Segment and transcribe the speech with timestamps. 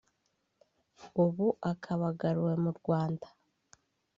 [1.23, 3.27] ubu akaba agaruwe mu Rwanda